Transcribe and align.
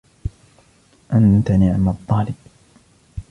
أنت 1.13 1.51
نِعْمَ 1.51 1.89
الطالب. 1.89 2.35